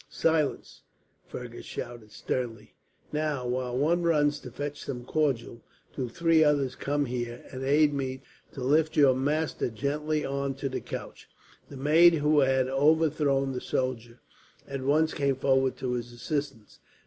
"Silence!" 0.09 0.81
Fergus 1.27 1.63
shouted 1.63 2.09
sternly. 2.11 2.73
"Now, 3.13 3.45
while 3.45 3.77
one 3.77 4.01
runs 4.01 4.39
to 4.39 4.49
fetch 4.49 4.83
some 4.83 5.05
cordial, 5.05 5.61
do 5.95 6.09
three 6.09 6.43
others 6.43 6.73
come 6.75 7.05
here, 7.05 7.45
and 7.51 7.63
aid 7.63 7.93
me 7.93 8.23
to 8.53 8.63
lift 8.63 8.97
your 8.97 9.13
master 9.13 9.69
gently 9.69 10.25
on 10.25 10.55
to 10.55 10.69
this 10.69 10.81
couch." 10.87 11.29
The 11.69 11.77
maid 11.77 12.15
who 12.15 12.39
had 12.39 12.67
overthrown 12.67 13.51
the 13.51 13.61
soldier 13.61 14.19
at 14.67 14.81
once 14.81 15.13
came 15.13 15.35
forward 15.35 15.77
to 15.77 15.91
his 15.91 16.11
assistance. 16.11 16.79